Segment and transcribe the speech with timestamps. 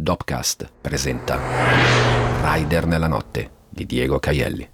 [0.00, 1.38] Dopcast presenta
[2.42, 4.66] Rider nella notte di Diego Caielli.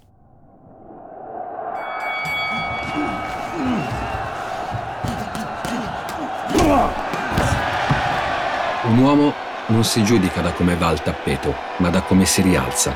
[8.83, 9.33] Un uomo
[9.67, 12.95] non si giudica da come va al tappeto, ma da come si rialza.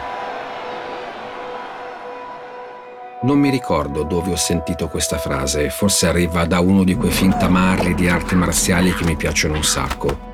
[3.24, 7.38] Non mi ricordo dove ho sentito questa frase, forse arriva da uno di quei film
[7.38, 10.31] tamarri di arti marziali che mi piacciono un sacco.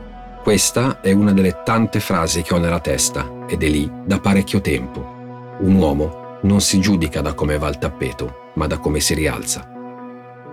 [0.47, 4.61] Questa è una delle tante frasi che ho nella testa ed è lì da parecchio
[4.61, 5.55] tempo.
[5.59, 9.69] Un uomo non si giudica da come va al tappeto, ma da come si rialza.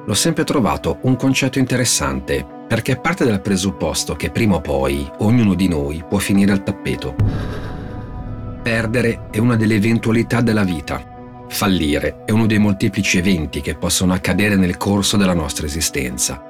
[0.05, 5.55] L'ho sempre trovato un concetto interessante perché parte dal presupposto che prima o poi ognuno
[5.55, 7.15] di noi può finire al tappeto.
[8.65, 11.45] Perdere è una delle eventualità della vita.
[11.47, 16.49] Fallire è uno dei molteplici eventi che possono accadere nel corso della nostra esistenza.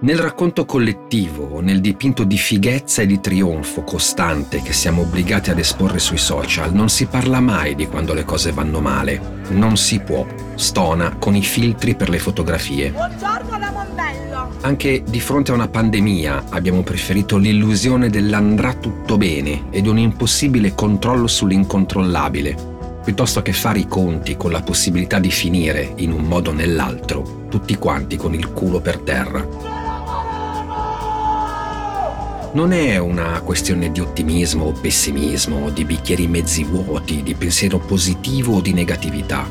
[0.00, 5.50] Nel racconto collettivo o nel dipinto di fighezza e di trionfo costante che siamo obbligati
[5.50, 9.42] ad esporre sui social non si parla mai di quando le cose vanno male.
[9.50, 10.26] Non si può.
[10.56, 12.90] Stona con i filtri per le fotografie.
[12.90, 14.50] Buongiorno da Mondello.
[14.62, 19.98] Anche di fronte a una pandemia abbiamo preferito l'illusione dell'andrà tutto bene e di un
[19.98, 22.56] impossibile controllo sull'incontrollabile,
[23.04, 27.46] piuttosto che fare i conti con la possibilità di finire, in un modo o nell'altro,
[27.48, 29.63] tutti quanti con il culo per terra
[32.54, 38.56] non è una questione di ottimismo o pessimismo, di bicchieri mezzi vuoti, di pensiero positivo
[38.56, 39.44] o di negatività.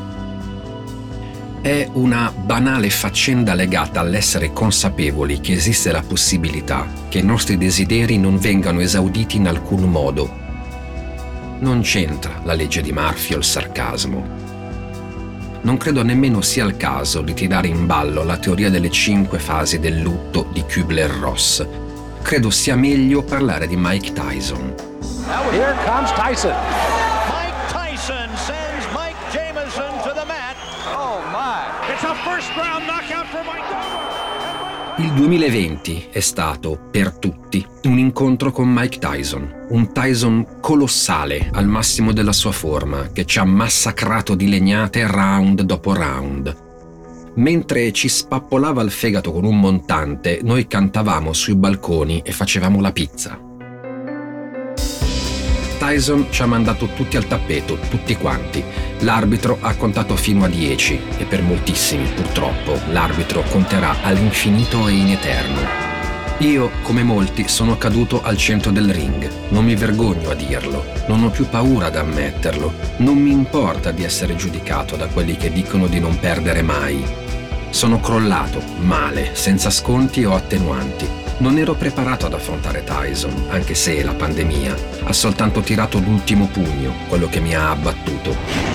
[1.61, 8.17] È una banale faccenda legata all'essere consapevoli che esiste la possibilità che i nostri desideri
[8.17, 10.41] non vengano esauditi in alcun modo.
[11.59, 14.41] Non c'entra la legge di Murphy o il sarcasmo.
[15.61, 19.79] Non credo nemmeno sia il caso di tirare in ballo la teoria delle cinque fasi
[19.79, 21.83] del lutto di Kübler-Ross,
[22.23, 24.73] credo sia meglio parlare di Mike Tyson.
[25.52, 26.55] Here comes Tyson.
[27.30, 30.55] Mike Tyson sends Mike Jameson to the mat.
[30.95, 31.67] Oh my.
[31.91, 33.64] It's a first round knockout for Mike
[34.98, 41.65] Il 2020 è stato, per tutti, un incontro con Mike Tyson, un Tyson colossale al
[41.65, 46.73] massimo della sua forma, che ci ha massacrato di legnate round dopo round.
[47.36, 52.92] Mentre ci spappolava il fegato con un montante, noi cantavamo sui balconi e facevamo la
[52.92, 53.39] pizza.
[55.80, 58.64] Tyson ci ha mandato tutti al tappeto, tutti quanti.
[58.99, 65.10] L'arbitro ha contato fino a 10 e per moltissimi, purtroppo, l'arbitro conterà all'infinito e in
[65.10, 65.92] eterno.
[66.39, 69.30] Io, come molti, sono caduto al centro del ring.
[69.49, 72.73] Non mi vergogno a dirlo, non ho più paura ad ammetterlo.
[72.98, 77.05] Non mi importa di essere giudicato da quelli che dicono di non perdere mai.
[77.70, 81.08] Sono crollato, male, senza sconti o attenuanti.
[81.38, 86.93] Non ero preparato ad affrontare Tyson, anche se la pandemia ha soltanto tirato l'ultimo pugno,
[87.08, 88.73] quello che mi ha abbattuto.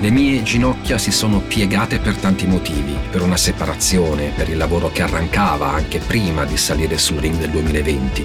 [0.00, 4.92] Le mie ginocchia si sono piegate per tanti motivi, per una separazione, per il lavoro
[4.92, 8.24] che arrancava anche prima di salire sul ring del 2020,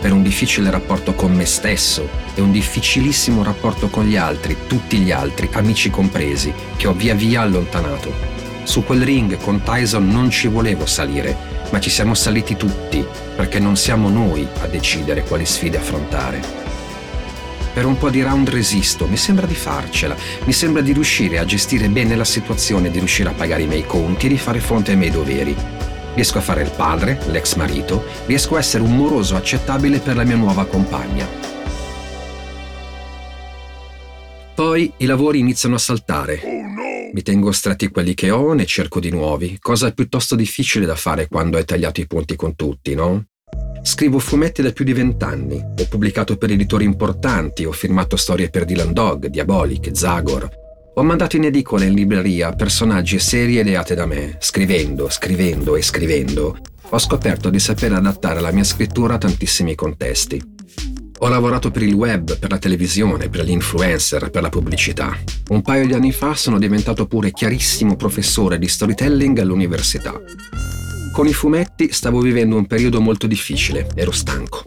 [0.00, 4.98] per un difficile rapporto con me stesso e un difficilissimo rapporto con gli altri, tutti
[4.98, 8.14] gli altri, amici compresi, che ho via via allontanato.
[8.62, 11.36] Su quel ring con Tyson non ci volevo salire,
[11.70, 16.67] ma ci siamo saliti tutti, perché non siamo noi a decidere quali sfide affrontare.
[17.78, 20.16] Per un po' di round resisto, mi sembra di farcela,
[20.46, 23.86] mi sembra di riuscire a gestire bene la situazione, di riuscire a pagare i miei
[23.86, 25.54] conti e di fare fronte ai miei doveri.
[26.12, 30.24] Riesco a fare il padre, l'ex marito, riesco a essere un moroso accettabile per la
[30.24, 31.24] mia nuova compagna.
[34.56, 36.40] Poi i lavori iniziano a saltare.
[37.12, 41.28] Mi tengo stretti quelli che ho, ne cerco di nuovi, cosa piuttosto difficile da fare
[41.28, 43.24] quando hai tagliato i ponti con tutti, no?
[43.82, 48.64] Scrivo fumetti da più di vent'anni, ho pubblicato per editori importanti, ho firmato storie per
[48.64, 50.48] Dylan Dog, Diabolic, Zagor.
[50.94, 55.76] Ho mandato in edicola e in libreria personaggi e serie ideate da me, scrivendo, scrivendo
[55.76, 56.56] e scrivendo.
[56.90, 60.42] Ho scoperto di saper adattare la mia scrittura a tantissimi contesti.
[61.20, 65.16] Ho lavorato per il web, per la televisione, per gli influencer, per la pubblicità.
[65.48, 70.20] Un paio di anni fa sono diventato pure chiarissimo professore di storytelling all'università.
[71.18, 74.62] Con i fumetti stavo vivendo un periodo molto difficile, ero stanco.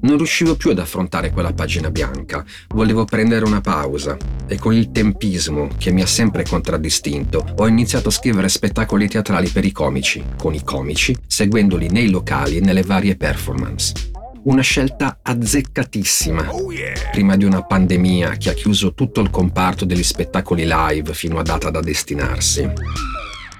[0.00, 4.16] Non riuscivo più ad affrontare quella pagina bianca, volevo prendere una pausa
[4.48, 9.48] e con il tempismo che mi ha sempre contraddistinto ho iniziato a scrivere spettacoli teatrali
[9.48, 13.92] per i comici, con i comici, seguendoli nei locali e nelle varie performance.
[14.42, 16.48] Una scelta azzeccatissima.
[17.12, 21.42] Prima di una pandemia che ha chiuso tutto il comparto degli spettacoli live fino a
[21.42, 22.72] data da destinarsi.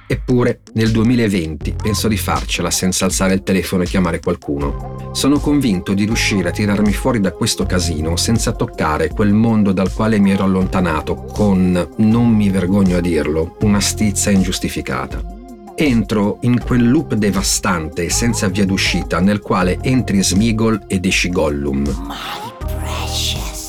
[0.08, 5.10] Eppure, nel 2020 penso di farcela senza alzare il telefono e chiamare qualcuno.
[5.12, 9.92] Sono convinto di riuscire a tirarmi fuori da questo casino senza toccare quel mondo dal
[9.92, 15.34] quale mi ero allontanato con, non mi vergogno a dirlo, una stizza ingiustificata.
[15.74, 21.30] Entro in quel loop devastante e senza via d'uscita nel quale entri Smigol ed esci
[21.30, 21.84] Gollum.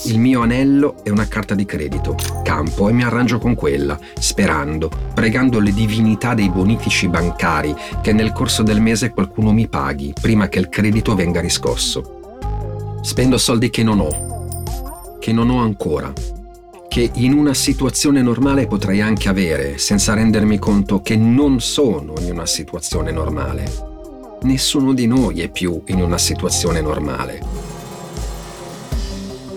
[0.08, 2.16] Il mio anello è una carta di credito.
[2.42, 8.32] Campo e mi arrangio con quella, sperando, pregando le divinità dei bonifici bancari che nel
[8.32, 13.00] corso del mese qualcuno mi paghi prima che il credito venga riscosso.
[13.02, 16.14] Spendo soldi che non ho, che non ho ancora,
[16.88, 22.32] che in una situazione normale potrei anche avere senza rendermi conto che non sono in
[22.32, 23.66] una situazione normale.
[24.44, 27.67] Nessuno di noi è più in una situazione normale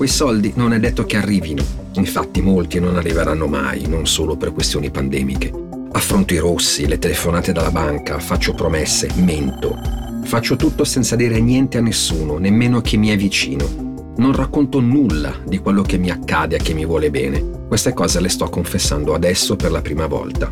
[0.00, 1.62] quei soldi non è detto che arrivino.
[1.97, 5.52] Infatti molti non arriveranno mai, non solo per questioni pandemiche.
[5.93, 9.76] Affronto i rossi, le telefonate dalla banca, faccio promesse, mento.
[10.25, 14.14] Faccio tutto senza dire niente a nessuno, nemmeno a chi mi è vicino.
[14.17, 17.67] Non racconto nulla di quello che mi accade a chi mi vuole bene.
[17.69, 20.50] Queste cose le sto confessando adesso per la prima volta.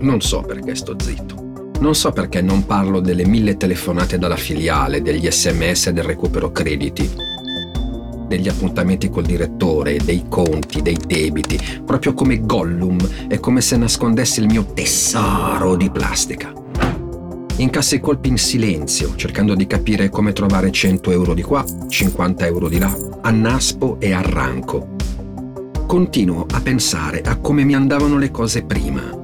[0.00, 1.39] Non so perché sto zitto.
[1.80, 7.10] Non so perché non parlo delle mille telefonate dalla filiale, degli sms del recupero crediti,
[8.28, 14.40] degli appuntamenti col direttore, dei conti, dei debiti, proprio come Gollum, è come se nascondessi
[14.40, 16.52] il mio tesoro di plastica.
[17.56, 22.44] Incasso i colpi in silenzio, cercando di capire come trovare 100 euro di qua, 50
[22.44, 24.96] euro di là, annaspo e arranco.
[25.86, 29.19] Continuo a pensare a come mi andavano le cose prima,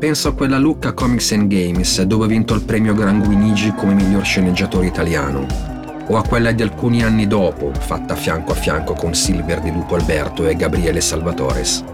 [0.00, 3.92] Penso a quella Lucca Comics and Games dove ha vinto il premio Gran Guinigi come
[3.92, 5.46] miglior sceneggiatore italiano,
[6.06, 9.96] o a quella di alcuni anni dopo, fatta fianco a fianco con Silver di Lupo
[9.96, 11.84] Alberto e Gabriele Salvatores.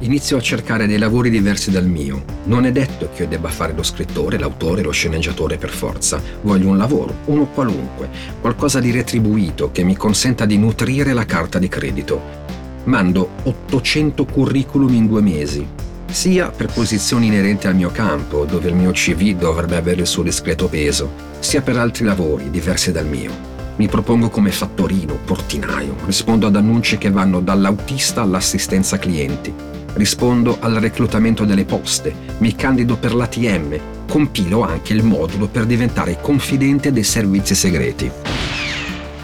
[0.00, 2.24] Inizio a cercare dei lavori diversi dal mio.
[2.46, 6.20] Non è detto che io debba fare lo scrittore, l'autore, lo sceneggiatore per forza.
[6.42, 8.08] Voglio un lavoro, uno qualunque,
[8.40, 12.45] qualcosa di retribuito che mi consenta di nutrire la carta di credito
[12.86, 15.66] mando 800 curriculum in due mesi,
[16.10, 20.22] sia per posizioni inerenti al mio campo, dove il mio CV dovrebbe avere il suo
[20.22, 21.10] discreto peso,
[21.40, 23.54] sia per altri lavori diversi dal mio.
[23.76, 29.52] Mi propongo come fattorino, portinaio, rispondo ad annunci che vanno dall'autista all'assistenza clienti,
[29.94, 33.78] rispondo al reclutamento delle poste, mi candido per l'ATM,
[34.08, 38.10] compilo anche il modulo per diventare confidente dei servizi segreti.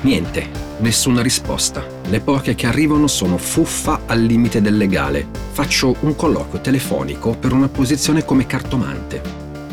[0.02, 1.86] Niente, nessuna risposta.
[2.08, 5.24] Le poche che arrivano sono fuffa al limite del legale.
[5.52, 9.22] Faccio un colloquio telefonico per una posizione come cartomante.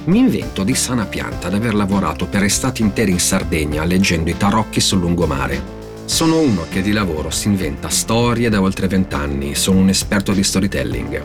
[0.06, 4.38] Mi invento di sana pianta ad aver lavorato per estati interi in Sardegna leggendo i
[4.38, 5.78] tarocchi sul lungomare.
[6.06, 10.44] Sono uno che di lavoro si inventa storie da oltre vent'anni, sono un esperto di
[10.44, 11.24] storytelling.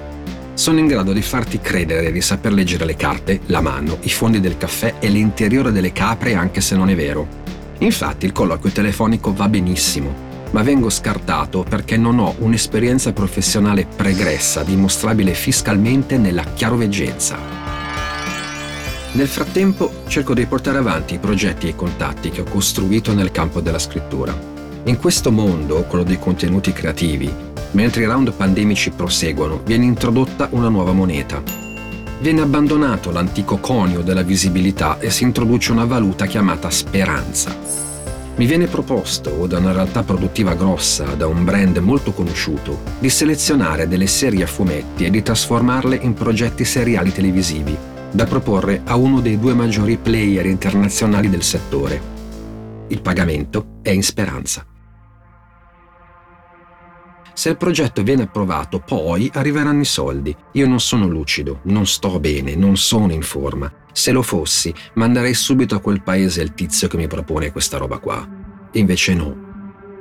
[0.54, 4.40] Sono in grado di farti credere di saper leggere le carte, la mano, i fondi
[4.40, 7.43] del caffè e l'interiore delle capre anche se non è vero.
[7.78, 14.62] Infatti il colloquio telefonico va benissimo, ma vengo scartato perché non ho un'esperienza professionale pregressa
[14.62, 17.36] dimostrabile fiscalmente nella chiaroveggenza.
[19.12, 23.30] Nel frattempo cerco di portare avanti i progetti e i contatti che ho costruito nel
[23.30, 24.36] campo della scrittura.
[24.84, 27.32] In questo mondo, quello dei contenuti creativi,
[27.72, 31.63] mentre i round pandemici proseguono, viene introdotta una nuova moneta.
[32.24, 37.54] Viene abbandonato l'antico conio della visibilità e si introduce una valuta chiamata speranza.
[38.36, 43.88] Mi viene proposto, da una realtà produttiva grossa, da un brand molto conosciuto, di selezionare
[43.88, 47.76] delle serie a fumetti e di trasformarle in progetti seriali televisivi,
[48.10, 52.00] da proporre a uno dei due maggiori player internazionali del settore.
[52.88, 54.64] Il pagamento è in speranza.
[57.34, 60.34] Se il progetto viene approvato, poi arriveranno i soldi.
[60.52, 65.34] Io non sono lucido, non sto bene, non sono in forma se lo fossi, manderei
[65.34, 68.28] subito a quel paese il tizio che mi propone questa roba qua.
[68.72, 69.52] Invece no.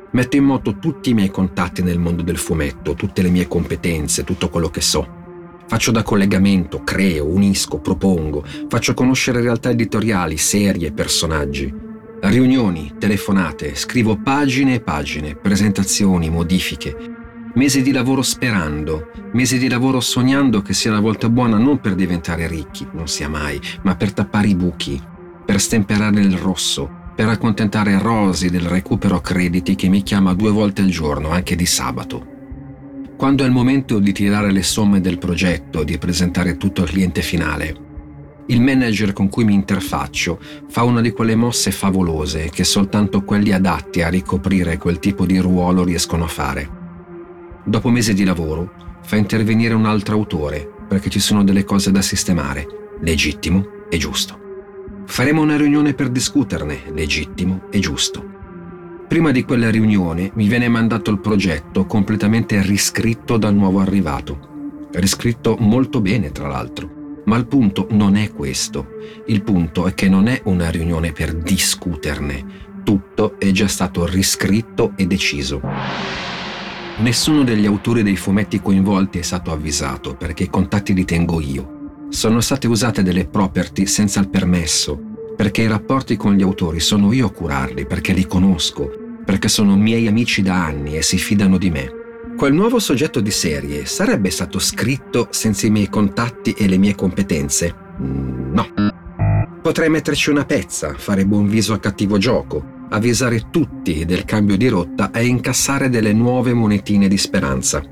[0.09, 4.23] Metto in moto tutti i miei contatti nel mondo del fumetto, tutte le mie competenze,
[4.23, 5.21] tutto quello che so.
[5.67, 11.71] Faccio da collegamento, creo, unisco, propongo, faccio conoscere realtà editoriali, serie, personaggi.
[12.19, 17.12] Riunioni, telefonate, scrivo pagine e pagine, presentazioni, modifiche,
[17.55, 21.93] Mesi di lavoro sperando, mesi di lavoro sognando che sia la volta buona non per
[21.93, 24.99] diventare ricchi, non sia mai, ma per tappare i buchi,
[25.45, 30.81] per stemperare il rosso, per accontentare Rosy del recupero crediti che mi chiama due volte
[30.81, 32.25] al giorno, anche di sabato.
[33.15, 37.21] Quando è il momento di tirare le somme del progetto, di presentare tutto al cliente
[37.21, 37.91] finale,
[38.47, 43.53] Il manager con cui mi interfaccio fa una di quelle mosse favolose che soltanto quelli
[43.53, 46.82] adatti a ricoprire quel tipo di ruolo riescono a fare.
[47.65, 52.01] Dopo mesi di lavoro, fa intervenire un altro autore perché ci sono delle cose da
[52.01, 52.67] sistemare,
[52.99, 54.37] legittimo e giusto.
[55.05, 58.31] Faremo una riunione per discuterne, legittimo e giusto.
[59.07, 64.87] Prima di quella riunione mi viene mandato il progetto completamente riscritto dal nuovo arrivato.
[64.91, 67.21] Riscritto molto bene, tra l'altro.
[67.25, 68.87] Ma il punto non è questo.
[69.27, 72.71] Il punto è che non è una riunione per discuterne.
[72.83, 75.61] Tutto è già stato riscritto e deciso.
[76.99, 82.05] Nessuno degli autori dei fumetti coinvolti è stato avvisato perché i contatti li tengo io.
[82.09, 84.99] Sono state usate delle property senza il permesso,
[85.35, 88.91] perché i rapporti con gli autori sono io a curarli, perché li conosco,
[89.25, 91.91] perché sono miei amici da anni e si fidano di me.
[92.37, 96.93] Quel nuovo soggetto di serie sarebbe stato scritto senza i miei contatti e le mie
[96.93, 97.73] competenze?
[98.01, 98.67] Mm, no.
[99.63, 104.67] Potrei metterci una pezza, fare buon viso a cattivo gioco, avvisare tutti del cambio di
[104.67, 107.83] rotta e incassare delle nuove monetine di speranza.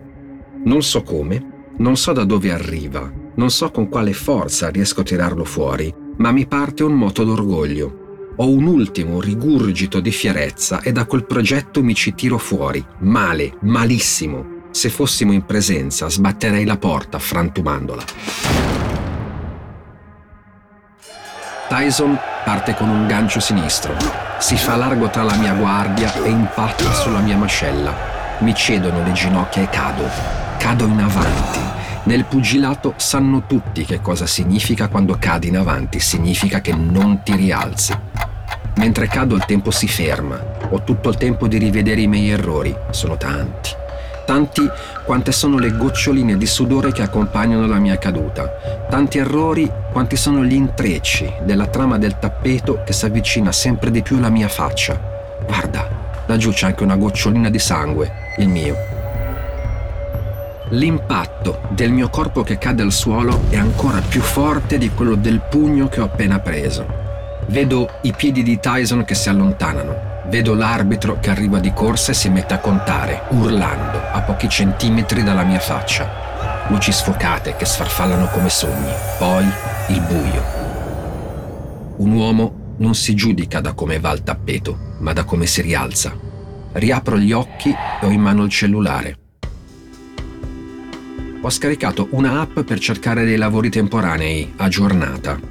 [0.63, 5.03] Non so come, non so da dove arriva, non so con quale forza riesco a
[5.03, 7.97] tirarlo fuori, ma mi parte un moto d'orgoglio.
[8.37, 13.53] Ho un ultimo rigurgito di fierezza e da quel progetto mi ci tiro fuori, male,
[13.61, 14.59] malissimo.
[14.69, 18.03] Se fossimo in presenza sbatterei la porta frantumandola.
[21.67, 23.95] Tyson parte con un gancio sinistro.
[24.39, 27.93] Si fa largo tra la mia guardia e impatta sulla mia mascella.
[28.39, 30.09] Mi cedono le ginocchia e cado.
[30.57, 31.59] Cado in avanti.
[32.03, 35.99] Nel pugilato sanno tutti che cosa significa quando cadi in avanti.
[35.99, 37.97] Significa che non ti rialzi.
[38.75, 40.39] Mentre cado il tempo si ferma.
[40.69, 42.75] Ho tutto il tempo di rivedere i miei errori.
[42.89, 43.79] Sono tanti
[44.25, 44.69] tanti
[45.03, 50.43] quante sono le goccioline di sudore che accompagnano la mia caduta, tanti errori quanti sono
[50.43, 54.99] gli intrecci della trama del tappeto che si avvicina sempre di più alla mia faccia.
[55.45, 55.87] Guarda,
[56.25, 58.75] laggiù c'è anche una gocciolina di sangue, il mio.
[60.69, 65.41] L'impatto del mio corpo che cade al suolo è ancora più forte di quello del
[65.41, 66.85] pugno che ho appena preso.
[67.47, 72.15] Vedo i piedi di Tyson che si allontanano, Vedo l'arbitro che arriva di corsa e
[72.15, 76.69] si mette a contare, urlando, a pochi centimetri dalla mia faccia.
[76.69, 78.93] Luci sfocate che sfarfallano come sogni.
[79.17, 79.45] Poi
[79.89, 80.43] il buio.
[81.97, 86.17] Un uomo non si giudica da come va al tappeto, ma da come si rialza.
[86.71, 89.17] Riapro gli occhi e ho in mano il cellulare.
[91.41, 95.50] Ho scaricato una app per cercare dei lavori temporanei, a giornata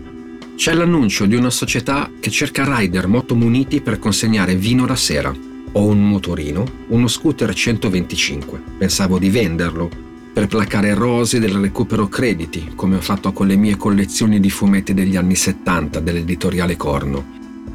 [0.61, 5.35] c'è l'annuncio di una società che cerca rider motomuniti per consegnare vino la sera.
[5.73, 8.61] Ho un motorino, uno scooter 125.
[8.77, 9.89] Pensavo di venderlo
[10.35, 14.93] per placare rosi del recupero crediti, come ho fatto con le mie collezioni di fumetti
[14.93, 17.25] degli anni 70 dell'editoriale Corno.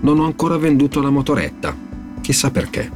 [0.02, 1.76] Non ho ancora venduto la motoretta.
[2.22, 2.88] Chissà perché.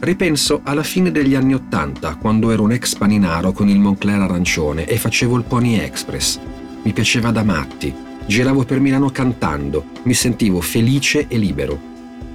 [0.00, 4.86] Ripenso alla fine degli anni 80, quando ero un ex paninaro con il Moncler arancione
[4.86, 6.40] e facevo il Pony Express.
[6.82, 11.78] Mi piaceva da matti Giravo per Milano cantando, mi sentivo felice e libero.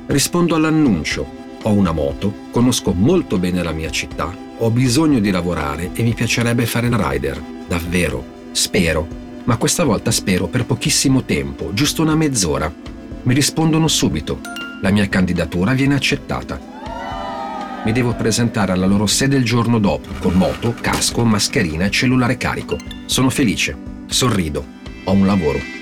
[0.06, 1.38] Rispondo all'annuncio.
[1.64, 6.14] Ho una moto, conosco molto bene la mia città, ho bisogno di lavorare e mi
[6.14, 7.42] piacerebbe fare il rider.
[7.68, 8.24] Davvero.
[8.52, 9.08] Spero.
[9.46, 12.72] Ma questa volta spero per pochissimo tempo, giusto una mezz'ora.
[13.24, 14.42] Mi rispondono subito.
[14.82, 16.60] La mia candidatura viene accettata.
[17.84, 22.38] Mi devo presentare alla loro sede il giorno dopo, con moto, casco, mascherina e cellulare
[22.38, 22.78] carico.
[23.08, 23.76] Sono felice.
[24.06, 24.64] Sorrido.
[25.06, 25.79] Ho un lavoro.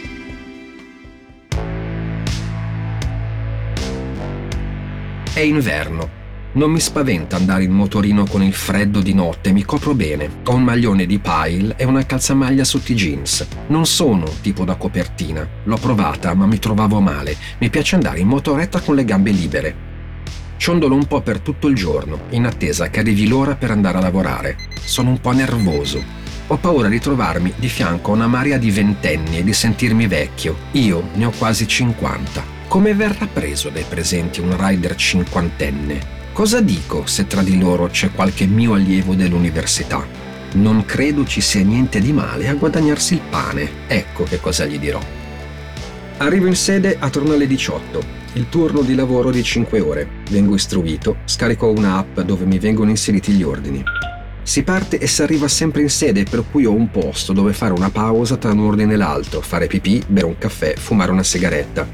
[5.38, 6.10] È inverno.
[6.54, 10.28] Non mi spaventa andare in motorino con il freddo di notte, mi copro bene.
[10.46, 13.46] Ho un maglione di pile e una calzamaglia sotto i jeans.
[13.68, 15.48] Non sono tipo da copertina.
[15.66, 17.38] L'ho provata, ma mi trovavo male.
[17.60, 19.76] Mi piace andare in motoretta con le gambe libere.
[20.58, 24.02] Ciondolo un po' per tutto il giorno, in attesa che arrivi l'ora per andare a
[24.02, 24.58] lavorare.
[24.84, 26.27] Sono un po' nervoso.
[26.50, 30.56] Ho paura di trovarmi di fianco a una marea di ventenni e di sentirmi vecchio.
[30.72, 32.42] Io ne ho quasi 50.
[32.70, 36.16] Come verrà preso dai presenti un rider cinquantenne?
[36.32, 40.06] Cosa dico se tra di loro c'è qualche mio allievo dell'università?
[40.54, 43.70] Non credo ci sia niente di male a guadagnarsi il pane.
[43.88, 45.02] Ecco che cosa gli dirò.
[46.20, 48.02] Arrivo in sede attorno alle 18.
[48.34, 50.08] Il turno di lavoro di 5 ore.
[50.30, 53.84] Vengo istruito, scarico un'app dove mi vengono inseriti gli ordini.
[54.48, 57.74] Si parte e si arriva sempre in sede, per cui ho un posto dove fare
[57.74, 61.86] una pausa tra un ordine e l'altro, fare pipì, bere un caffè, fumare una sigaretta.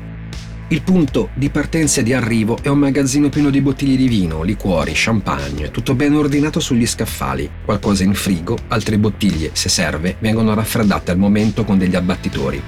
[0.67, 4.43] Il punto di partenza e di arrivo è un magazzino pieno di bottiglie di vino,
[4.43, 10.53] liquori, champagne, tutto ben ordinato sugli scaffali, qualcosa in frigo, altre bottiglie, se serve, vengono
[10.53, 12.61] raffreddate al momento con degli abbattitori.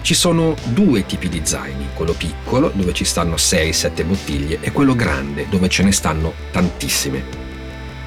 [0.00, 4.96] Ci sono due tipi di zaini, quello piccolo dove ci stanno 6-7 bottiglie e quello
[4.96, 7.37] grande dove ce ne stanno tantissime.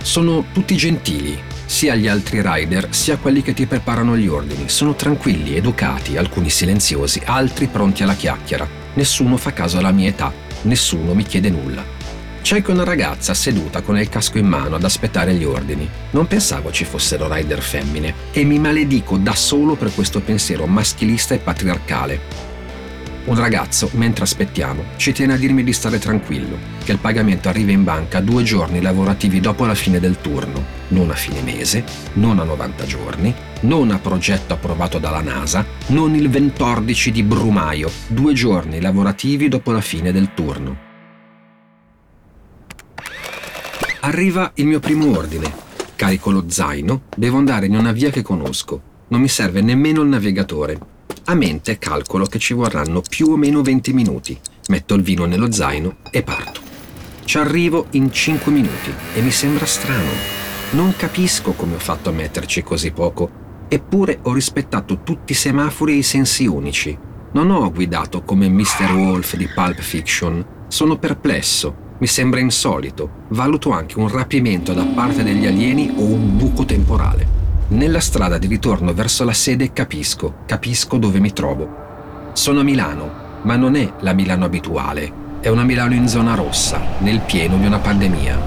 [0.01, 4.67] Sono tutti gentili, sia gli altri rider sia quelli che ti preparano gli ordini.
[4.67, 8.67] Sono tranquilli, educati, alcuni silenziosi, altri pronti alla chiacchiera.
[8.95, 11.83] Nessuno fa caso alla mia età, nessuno mi chiede nulla.
[12.41, 15.87] C'è anche una ragazza seduta con il casco in mano ad aspettare gli ordini.
[16.09, 21.35] Non pensavo ci fossero rider femmine e mi maledico da solo per questo pensiero maschilista
[21.35, 22.50] e patriarcale.
[23.23, 27.71] Un ragazzo, mentre aspettiamo, ci tiene a dirmi di stare tranquillo, che il pagamento arriva
[27.71, 32.39] in banca due giorni lavorativi dopo la fine del turno, non a fine mese, non
[32.39, 38.33] a 90 giorni, non a progetto approvato dalla NASA, non il 14 di Brumaio, due
[38.33, 40.89] giorni lavorativi dopo la fine del turno.
[44.01, 45.69] Arriva il mio primo ordine.
[45.95, 48.81] Carico lo zaino, devo andare in una via che conosco.
[49.09, 50.79] Non mi serve nemmeno il navigatore.
[51.31, 54.37] A mente calcolo che ci vorranno più o meno 20 minuti.
[54.67, 56.59] Metto il vino nello zaino e parto.
[57.23, 60.09] Ci arrivo in 5 minuti e mi sembra strano.
[60.71, 63.29] Non capisco come ho fatto a metterci così poco,
[63.69, 66.97] eppure ho rispettato tutti i semafori e i sensi unici.
[67.31, 68.91] Non ho guidato come Mr.
[68.91, 70.45] Wolf di Pulp Fiction.
[70.67, 73.25] Sono perplesso mi sembra insolito.
[73.29, 77.40] Valuto anche un rapimento da parte degli alieni o un buco temporale.
[77.71, 82.29] Nella strada di ritorno verso la sede capisco, capisco dove mi trovo.
[82.33, 86.81] Sono a Milano, ma non è la Milano abituale, è una Milano in zona rossa,
[86.99, 88.39] nel pieno di una pandemia.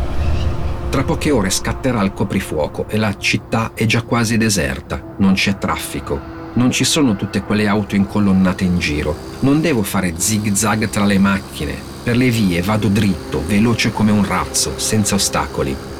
[0.90, 5.56] Tra poche ore scatterà il coprifuoco e la città è già quasi deserta, non c'è
[5.56, 6.20] traffico,
[6.52, 11.06] non ci sono tutte quelle auto incolonnate in giro, non devo fare zig zag tra
[11.06, 15.93] le macchine, per le vie vado dritto, veloce come un razzo, senza ostacoli.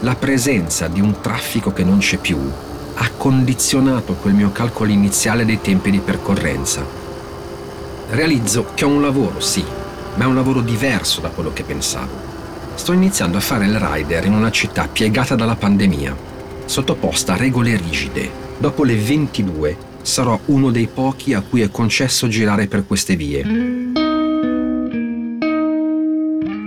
[0.00, 2.38] La presenza di un traffico che non c'è più
[2.94, 6.82] ha condizionato quel mio calcolo iniziale dei tempi di percorrenza.
[8.08, 9.62] Realizzo che ho un lavoro, sì,
[10.14, 12.28] ma è un lavoro diverso da quello che pensavo.
[12.74, 16.16] Sto iniziando a fare il rider in una città piegata dalla pandemia,
[16.64, 18.30] sottoposta a regole rigide.
[18.56, 23.88] Dopo le 22 sarò uno dei pochi a cui è concesso girare per queste vie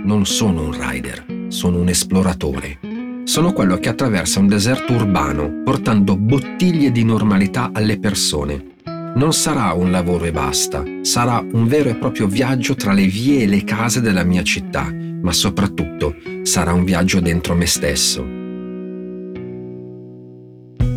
[0.04, 2.93] non sono un rider, sono un esploratore.
[3.34, 8.76] Sono quello che attraversa un deserto urbano portando bottiglie di normalità alle persone.
[9.16, 13.42] Non sarà un lavoro e basta, sarà un vero e proprio viaggio tra le vie
[13.42, 14.88] e le case della mia città,
[15.20, 18.42] ma soprattutto sarà un viaggio dentro me stesso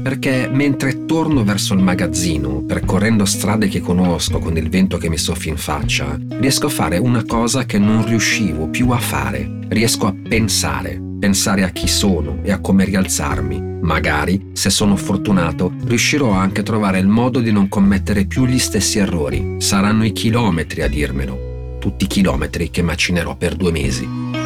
[0.03, 5.17] perché mentre torno verso il magazzino, percorrendo strade che conosco con il vento che mi
[5.17, 9.65] soffia in faccia, riesco a fare una cosa che non riuscivo più a fare.
[9.67, 13.79] Riesco a pensare, pensare a chi sono e a come rialzarmi.
[13.81, 18.59] Magari, se sono fortunato, riuscirò anche a trovare il modo di non commettere più gli
[18.59, 19.55] stessi errori.
[19.59, 21.77] Saranno i chilometri a dirmelo.
[21.79, 24.36] Tutti i chilometri che macinerò per due mesi.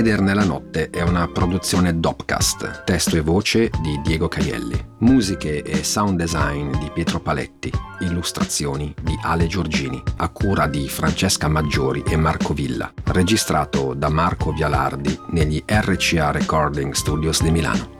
[0.00, 5.84] Rider nella notte è una produzione Dopcast, testo e voce di Diego Caielli, musiche e
[5.84, 12.16] sound design di Pietro Paletti, illustrazioni di Ale Giorgini, a cura di Francesca Maggiori e
[12.16, 17.99] Marco Villa, registrato da Marco Vialardi negli RCA Recording Studios di Milano.